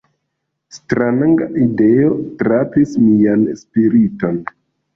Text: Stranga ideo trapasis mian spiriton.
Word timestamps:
Stranga 0.77 1.49
ideo 1.67 2.09
trapasis 2.41 2.99
mian 3.05 3.47
spiriton. 3.63 4.45